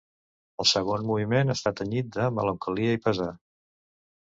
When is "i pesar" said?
3.01-3.31